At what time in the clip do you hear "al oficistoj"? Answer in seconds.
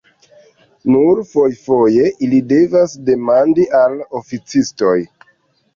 3.83-4.99